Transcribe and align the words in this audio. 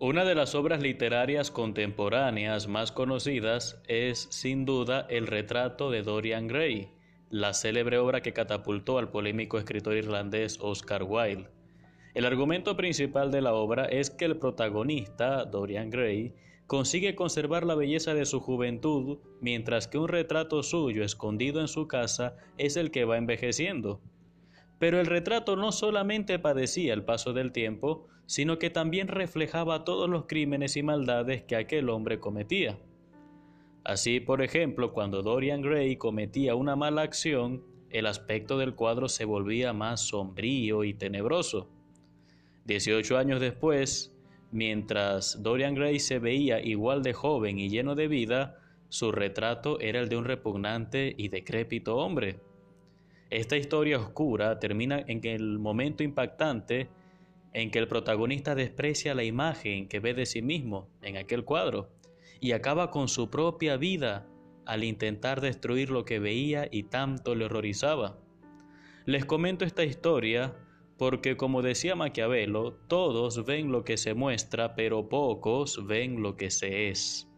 Una 0.00 0.24
de 0.24 0.34
las 0.34 0.56
obras 0.56 0.82
literarias 0.82 1.52
contemporáneas 1.52 2.66
más 2.66 2.90
conocidas 2.90 3.80
es, 3.86 4.26
sin 4.30 4.64
duda, 4.64 5.06
el 5.08 5.28
retrato 5.28 5.88
de 5.88 6.02
Dorian 6.02 6.48
Gray, 6.48 6.88
la 7.30 7.54
célebre 7.54 7.98
obra 7.98 8.20
que 8.20 8.32
catapultó 8.32 8.98
al 8.98 9.10
polémico 9.10 9.56
escritor 9.56 9.96
irlandés 9.96 10.58
Oscar 10.60 11.04
Wilde. 11.04 11.48
El 12.12 12.24
argumento 12.24 12.76
principal 12.76 13.30
de 13.30 13.40
la 13.40 13.54
obra 13.54 13.84
es 13.84 14.10
que 14.10 14.24
el 14.24 14.36
protagonista, 14.36 15.44
Dorian 15.44 15.90
Gray, 15.90 16.34
consigue 16.66 17.14
conservar 17.14 17.64
la 17.64 17.76
belleza 17.76 18.14
de 18.14 18.26
su 18.26 18.40
juventud, 18.40 19.18
mientras 19.40 19.86
que 19.86 19.98
un 19.98 20.08
retrato 20.08 20.64
suyo 20.64 21.04
escondido 21.04 21.60
en 21.60 21.68
su 21.68 21.86
casa 21.86 22.36
es 22.58 22.76
el 22.76 22.90
que 22.90 23.04
va 23.04 23.16
envejeciendo. 23.16 24.00
Pero 24.78 25.00
el 25.00 25.06
retrato 25.06 25.56
no 25.56 25.72
solamente 25.72 26.38
padecía 26.38 26.94
el 26.94 27.04
paso 27.04 27.32
del 27.32 27.52
tiempo, 27.52 28.06
sino 28.26 28.58
que 28.58 28.70
también 28.70 29.08
reflejaba 29.08 29.84
todos 29.84 30.08
los 30.08 30.26
crímenes 30.26 30.76
y 30.76 30.82
maldades 30.82 31.42
que 31.42 31.56
aquel 31.56 31.88
hombre 31.90 32.20
cometía. 32.20 32.78
Así, 33.84 34.18
por 34.18 34.42
ejemplo, 34.42 34.92
cuando 34.92 35.22
Dorian 35.22 35.60
Gray 35.60 35.96
cometía 35.96 36.54
una 36.54 36.74
mala 36.74 37.02
acción, 37.02 37.62
el 37.90 38.06
aspecto 38.06 38.58
del 38.58 38.74
cuadro 38.74 39.08
se 39.08 39.24
volvía 39.26 39.72
más 39.72 40.00
sombrío 40.08 40.84
y 40.84 40.94
tenebroso. 40.94 41.68
Dieciocho 42.64 43.18
años 43.18 43.40
después, 43.40 44.16
mientras 44.50 45.42
Dorian 45.42 45.74
Gray 45.74 46.00
se 46.00 46.18
veía 46.18 46.60
igual 46.60 47.02
de 47.02 47.12
joven 47.12 47.58
y 47.58 47.68
lleno 47.68 47.94
de 47.94 48.08
vida, 48.08 48.58
su 48.88 49.12
retrato 49.12 49.78
era 49.80 50.00
el 50.00 50.08
de 50.08 50.16
un 50.16 50.24
repugnante 50.24 51.14
y 51.16 51.28
decrépito 51.28 51.96
hombre. 51.96 52.40
Esta 53.34 53.56
historia 53.56 53.98
oscura 53.98 54.60
termina 54.60 55.04
en 55.08 55.20
el 55.26 55.58
momento 55.58 56.04
impactante 56.04 56.88
en 57.52 57.72
que 57.72 57.80
el 57.80 57.88
protagonista 57.88 58.54
desprecia 58.54 59.12
la 59.12 59.24
imagen 59.24 59.88
que 59.88 59.98
ve 59.98 60.14
de 60.14 60.24
sí 60.24 60.40
mismo 60.40 60.88
en 61.02 61.16
aquel 61.16 61.44
cuadro 61.44 61.90
y 62.38 62.52
acaba 62.52 62.92
con 62.92 63.08
su 63.08 63.30
propia 63.30 63.76
vida 63.76 64.24
al 64.66 64.84
intentar 64.84 65.40
destruir 65.40 65.90
lo 65.90 66.04
que 66.04 66.20
veía 66.20 66.68
y 66.70 66.84
tanto 66.84 67.34
le 67.34 67.46
horrorizaba. 67.46 68.20
Les 69.04 69.24
comento 69.24 69.64
esta 69.64 69.82
historia 69.82 70.54
porque 70.96 71.36
como 71.36 71.60
decía 71.60 71.96
Maquiavelo, 71.96 72.74
todos 72.86 73.44
ven 73.44 73.72
lo 73.72 73.82
que 73.82 73.96
se 73.96 74.14
muestra, 74.14 74.76
pero 74.76 75.08
pocos 75.08 75.84
ven 75.84 76.22
lo 76.22 76.36
que 76.36 76.52
se 76.52 76.88
es. 76.88 77.28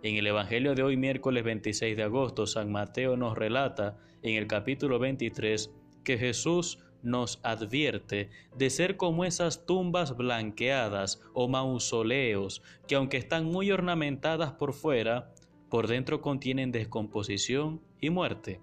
En 0.00 0.14
el 0.14 0.28
Evangelio 0.28 0.76
de 0.76 0.84
hoy, 0.84 0.96
miércoles 0.96 1.42
26 1.42 1.96
de 1.96 2.04
agosto, 2.04 2.46
San 2.46 2.70
Mateo 2.70 3.16
nos 3.16 3.36
relata 3.36 3.98
en 4.22 4.36
el 4.36 4.46
capítulo 4.46 5.00
23 5.00 5.72
que 6.04 6.16
Jesús 6.16 6.78
nos 7.02 7.40
advierte 7.42 8.30
de 8.56 8.70
ser 8.70 8.96
como 8.96 9.24
esas 9.24 9.66
tumbas 9.66 10.16
blanqueadas 10.16 11.20
o 11.32 11.48
mausoleos 11.48 12.62
que 12.86 12.94
aunque 12.94 13.16
están 13.16 13.46
muy 13.46 13.72
ornamentadas 13.72 14.52
por 14.52 14.72
fuera, 14.72 15.32
por 15.68 15.88
dentro 15.88 16.20
contienen 16.20 16.70
descomposición 16.70 17.82
y 18.00 18.10
muerte. 18.10 18.60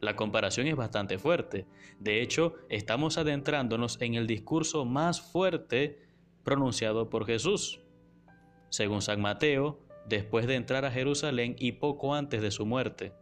La 0.00 0.16
comparación 0.16 0.66
es 0.66 0.74
bastante 0.74 1.18
fuerte. 1.18 1.66
De 2.00 2.20
hecho, 2.20 2.54
estamos 2.68 3.16
adentrándonos 3.16 4.00
en 4.02 4.14
el 4.14 4.26
discurso 4.26 4.84
más 4.84 5.20
fuerte 5.20 6.00
pronunciado 6.42 7.08
por 7.10 7.26
Jesús. 7.26 7.80
Según 8.70 9.02
San 9.02 9.20
Mateo, 9.20 9.83
después 10.08 10.46
de 10.46 10.54
entrar 10.54 10.84
a 10.84 10.90
Jerusalén 10.90 11.56
y 11.58 11.72
poco 11.72 12.14
antes 12.14 12.42
de 12.42 12.50
su 12.50 12.66
muerte. 12.66 13.12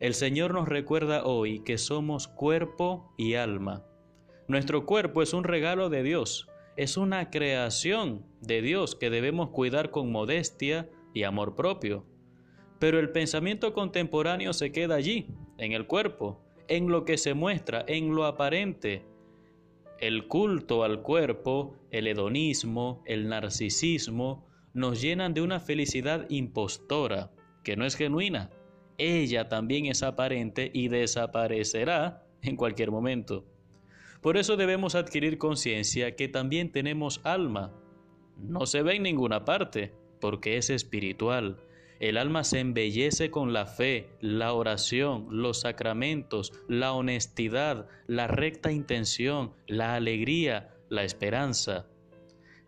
El 0.00 0.14
Señor 0.14 0.52
nos 0.52 0.68
recuerda 0.68 1.24
hoy 1.24 1.60
que 1.60 1.78
somos 1.78 2.28
cuerpo 2.28 3.14
y 3.16 3.34
alma. 3.34 3.84
Nuestro 4.48 4.84
cuerpo 4.84 5.22
es 5.22 5.32
un 5.32 5.44
regalo 5.44 5.88
de 5.88 6.02
Dios, 6.02 6.48
es 6.76 6.96
una 6.96 7.30
creación 7.30 8.26
de 8.40 8.60
Dios 8.60 8.96
que 8.96 9.08
debemos 9.08 9.50
cuidar 9.50 9.90
con 9.90 10.10
modestia 10.10 10.90
y 11.14 11.22
amor 11.22 11.54
propio. 11.54 12.04
Pero 12.78 12.98
el 12.98 13.10
pensamiento 13.10 13.72
contemporáneo 13.72 14.52
se 14.52 14.72
queda 14.72 14.96
allí, 14.96 15.28
en 15.56 15.72
el 15.72 15.86
cuerpo, 15.86 16.44
en 16.68 16.88
lo 16.88 17.04
que 17.04 17.16
se 17.16 17.34
muestra, 17.34 17.84
en 17.86 18.14
lo 18.14 18.24
aparente. 18.24 19.06
El 20.00 20.26
culto 20.26 20.82
al 20.82 21.02
cuerpo, 21.02 21.76
el 21.90 22.08
hedonismo, 22.08 23.02
el 23.06 23.28
narcisismo, 23.28 24.44
nos 24.74 25.00
llenan 25.00 25.32
de 25.34 25.40
una 25.40 25.60
felicidad 25.60 26.26
impostora, 26.28 27.30
que 27.62 27.76
no 27.76 27.86
es 27.86 27.94
genuina. 27.94 28.50
Ella 28.98 29.48
también 29.48 29.86
es 29.86 30.02
aparente 30.02 30.70
y 30.74 30.88
desaparecerá 30.88 32.26
en 32.42 32.56
cualquier 32.56 32.90
momento. 32.90 33.44
Por 34.20 34.36
eso 34.36 34.56
debemos 34.56 34.94
adquirir 34.94 35.38
conciencia 35.38 36.16
que 36.16 36.28
también 36.28 36.72
tenemos 36.72 37.20
alma. 37.24 37.72
No 38.36 38.66
se 38.66 38.82
ve 38.82 38.96
en 38.96 39.04
ninguna 39.04 39.44
parte, 39.44 39.92
porque 40.20 40.56
es 40.56 40.70
espiritual. 40.70 41.58
El 42.00 42.16
alma 42.16 42.42
se 42.42 42.58
embellece 42.58 43.30
con 43.30 43.52
la 43.52 43.66
fe, 43.66 44.08
la 44.20 44.52
oración, 44.52 45.26
los 45.30 45.60
sacramentos, 45.60 46.52
la 46.68 46.92
honestidad, 46.92 47.86
la 48.06 48.26
recta 48.26 48.72
intención, 48.72 49.52
la 49.66 49.94
alegría, 49.94 50.74
la 50.88 51.04
esperanza. 51.04 51.86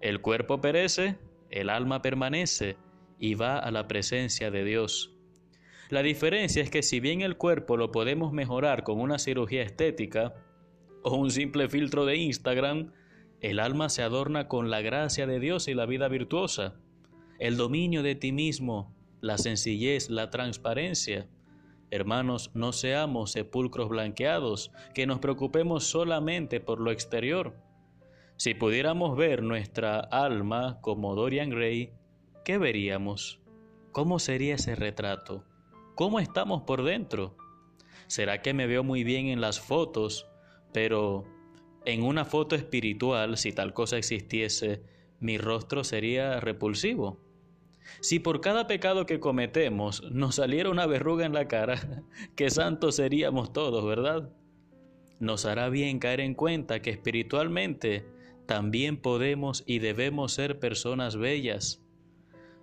El 0.00 0.20
cuerpo 0.20 0.60
perece, 0.60 1.16
el 1.50 1.70
alma 1.70 2.02
permanece 2.02 2.76
y 3.18 3.34
va 3.34 3.58
a 3.58 3.70
la 3.70 3.88
presencia 3.88 4.50
de 4.50 4.64
Dios. 4.64 5.12
La 5.88 6.02
diferencia 6.02 6.62
es 6.62 6.70
que 6.70 6.82
si 6.82 6.98
bien 7.00 7.20
el 7.20 7.36
cuerpo 7.36 7.76
lo 7.76 7.92
podemos 7.92 8.32
mejorar 8.32 8.82
con 8.82 9.00
una 9.00 9.18
cirugía 9.18 9.62
estética 9.62 10.34
o 11.02 11.14
un 11.16 11.30
simple 11.30 11.68
filtro 11.68 12.04
de 12.04 12.16
Instagram, 12.16 12.92
el 13.40 13.60
alma 13.60 13.88
se 13.88 14.02
adorna 14.02 14.48
con 14.48 14.70
la 14.70 14.80
gracia 14.80 15.26
de 15.26 15.38
Dios 15.38 15.68
y 15.68 15.74
la 15.74 15.86
vida 15.86 16.08
virtuosa, 16.08 16.74
el 17.38 17.56
dominio 17.56 18.02
de 18.02 18.16
ti 18.16 18.32
mismo, 18.32 18.94
la 19.20 19.38
sencillez, 19.38 20.10
la 20.10 20.30
transparencia. 20.30 21.28
Hermanos, 21.90 22.50
no 22.54 22.72
seamos 22.72 23.32
sepulcros 23.32 23.88
blanqueados, 23.88 24.72
que 24.94 25.06
nos 25.06 25.20
preocupemos 25.20 25.84
solamente 25.84 26.58
por 26.58 26.80
lo 26.80 26.90
exterior, 26.90 27.54
si 28.36 28.52
pudiéramos 28.54 29.16
ver 29.16 29.42
nuestra 29.42 29.98
alma 29.98 30.78
como 30.82 31.14
Dorian 31.14 31.48
Gray, 31.48 31.92
¿qué 32.44 32.58
veríamos? 32.58 33.40
¿Cómo 33.92 34.18
sería 34.18 34.56
ese 34.56 34.74
retrato? 34.74 35.44
¿Cómo 35.94 36.20
estamos 36.20 36.62
por 36.62 36.84
dentro? 36.84 37.34
¿Será 38.08 38.42
que 38.42 38.52
me 38.52 38.66
veo 38.66 38.84
muy 38.84 39.04
bien 39.04 39.28
en 39.28 39.40
las 39.40 39.58
fotos, 39.58 40.28
pero 40.74 41.24
en 41.86 42.02
una 42.02 42.26
foto 42.26 42.56
espiritual, 42.56 43.38
si 43.38 43.52
tal 43.52 43.72
cosa 43.72 43.96
existiese, 43.96 44.82
mi 45.18 45.38
rostro 45.38 45.82
sería 45.82 46.38
repulsivo? 46.38 47.18
Si 48.00 48.18
por 48.18 48.42
cada 48.42 48.66
pecado 48.66 49.06
que 49.06 49.18
cometemos 49.18 50.02
nos 50.10 50.34
saliera 50.34 50.68
una 50.68 50.86
verruga 50.86 51.24
en 51.24 51.32
la 51.32 51.48
cara, 51.48 52.02
qué 52.36 52.50
santos 52.50 52.96
seríamos 52.96 53.54
todos, 53.54 53.86
¿verdad? 53.86 54.28
Nos 55.20 55.46
hará 55.46 55.70
bien 55.70 55.98
caer 55.98 56.20
en 56.20 56.34
cuenta 56.34 56.82
que 56.82 56.90
espiritualmente 56.90 58.04
también 58.46 58.96
podemos 58.96 59.64
y 59.66 59.80
debemos 59.80 60.32
ser 60.32 60.58
personas 60.58 61.16
bellas. 61.16 61.82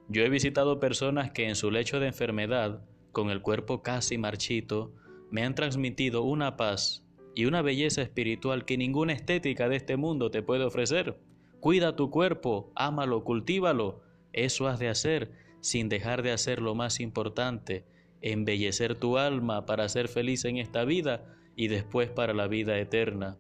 Yo 0.08 0.24
he 0.24 0.30
visitado 0.30 0.80
personas 0.80 1.32
que 1.32 1.48
en 1.48 1.56
su 1.56 1.72
lecho 1.72 2.00
de 2.00 2.08
enfermedad, 2.08 2.86
con 3.12 3.30
el 3.30 3.42
cuerpo 3.42 3.84
casi 3.84 4.18
marchito, 4.18 4.94
me 5.30 5.44
han 5.44 5.56
transmitido 5.56 6.24
una 6.24 6.58
paz 6.58 7.06
y 7.36 7.46
una 7.46 7.62
belleza 7.62 8.02
espiritual 8.02 8.66
que 8.66 8.78
ninguna 8.78 9.14
estética 9.14 9.70
de 9.70 9.76
este 9.76 9.98
mundo 9.98 10.32
te 10.32 10.42
puede 10.42 10.64
ofrecer. 10.64 11.20
Cuida 11.60 11.96
tu 11.96 12.10
cuerpo, 12.10 12.72
ámalo, 12.76 13.24
cultívalo. 13.24 14.02
Eso 14.34 14.68
has 14.68 14.80
de 14.80 14.90
hacer 14.90 15.32
sin 15.62 15.88
dejar 15.88 16.24
de 16.24 16.32
hacer 16.32 16.62
lo 16.62 16.76
más 16.76 17.00
importante, 17.00 17.86
embellecer 18.22 18.96
tu 18.96 19.18
alma 19.18 19.66
para 19.66 19.88
ser 19.88 20.10
feliz 20.10 20.44
en 20.46 20.58
esta 20.58 20.84
vida 20.84 21.38
y 21.56 21.70
después 21.70 22.10
para 22.10 22.34
la 22.34 22.48
vida 22.48 22.78
eterna. 22.78 23.38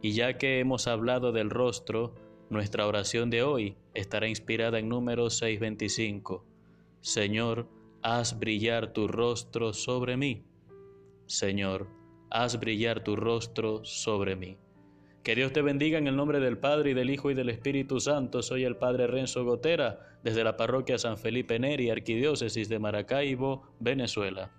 Y 0.00 0.12
ya 0.12 0.38
que 0.38 0.60
hemos 0.60 0.86
hablado 0.86 1.32
del 1.32 1.50
rostro, 1.50 2.14
nuestra 2.50 2.86
oración 2.86 3.30
de 3.30 3.42
hoy 3.42 3.76
estará 3.94 4.28
inspirada 4.28 4.78
en 4.78 4.88
números 4.88 5.42
6:25. 5.42 6.44
Señor, 7.00 7.68
haz 8.02 8.38
brillar 8.38 8.92
tu 8.92 9.08
rostro 9.08 9.72
sobre 9.72 10.16
mí. 10.16 10.44
Señor, 11.26 11.88
haz 12.30 12.58
brillar 12.58 13.02
tu 13.02 13.16
rostro 13.16 13.84
sobre 13.84 14.36
mí. 14.36 14.56
Que 15.22 15.34
Dios 15.34 15.52
te 15.52 15.62
bendiga 15.62 15.98
en 15.98 16.06
el 16.06 16.16
nombre 16.16 16.40
del 16.40 16.58
Padre 16.58 16.90
y 16.90 16.94
del 16.94 17.10
Hijo 17.10 17.30
y 17.30 17.34
del 17.34 17.50
Espíritu 17.50 18.00
Santo. 18.00 18.40
Soy 18.40 18.64
el 18.64 18.76
Padre 18.76 19.08
Renzo 19.08 19.44
Gotera, 19.44 20.18
desde 20.22 20.44
la 20.44 20.56
parroquia 20.56 20.96
San 20.96 21.18
Felipe 21.18 21.58
Neri, 21.58 21.90
Arquidiócesis 21.90 22.68
de 22.68 22.78
Maracaibo, 22.78 23.64
Venezuela. 23.78 24.52